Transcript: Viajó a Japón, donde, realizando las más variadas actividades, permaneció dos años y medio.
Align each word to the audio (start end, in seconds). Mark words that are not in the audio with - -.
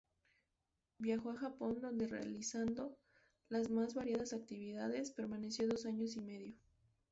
Viajó 0.97 1.29
a 1.29 1.35
Japón, 1.37 1.79
donde, 1.79 2.07
realizando 2.07 2.97
las 3.49 3.69
más 3.69 3.93
variadas 3.93 4.33
actividades, 4.33 5.11
permaneció 5.11 5.67
dos 5.67 5.85
años 5.85 6.15
y 6.15 6.21
medio. 6.21 6.55